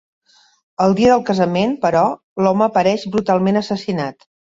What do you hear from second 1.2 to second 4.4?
casament, però, l'home apareix brutalment assassinat.